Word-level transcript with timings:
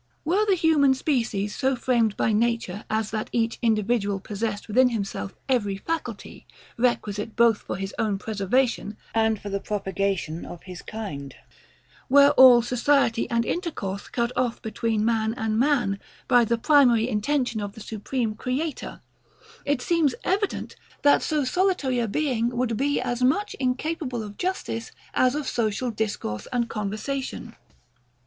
Were 0.25 0.47
the 0.47 0.55
human 0.55 0.95
species 0.95 1.55
so 1.55 1.75
framed 1.75 2.17
by 2.17 2.31
nature 2.33 2.85
as 2.89 3.11
that 3.11 3.29
each 3.31 3.59
individual 3.61 4.19
possessed 4.19 4.67
within 4.67 4.89
himself 4.89 5.35
every 5.47 5.77
faculty, 5.77 6.47
requisite 6.75 7.35
both 7.35 7.59
for 7.59 7.75
his 7.75 7.93
own 7.99 8.17
preservation 8.17 8.97
and 9.13 9.39
for 9.39 9.49
the 9.49 9.59
propagation 9.59 10.43
of 10.43 10.63
his 10.63 10.81
kind: 10.81 11.35
Were 12.09 12.29
all 12.29 12.63
society 12.63 13.29
and 13.29 13.45
intercourse 13.45 14.07
cut 14.07 14.31
off 14.35 14.59
between 14.59 15.05
man 15.05 15.35
and 15.35 15.59
man, 15.59 15.99
by 16.27 16.45
the 16.45 16.57
primary 16.57 17.07
intention 17.07 17.61
of 17.61 17.73
the 17.73 17.79
supreme 17.79 18.33
Creator: 18.33 19.01
It 19.65 19.83
seems 19.83 20.15
evident, 20.23 20.75
that 21.03 21.21
so 21.21 21.43
solitary 21.45 21.99
a 21.99 22.07
being 22.07 22.49
would 22.57 22.75
be 22.75 22.99
as 22.99 23.21
much 23.21 23.53
incapable 23.59 24.23
of 24.23 24.35
justice, 24.39 24.91
as 25.13 25.35
of 25.35 25.47
social 25.47 25.91
discourse 25.91 26.47
and 26.51 26.67
conversation. 26.67 27.55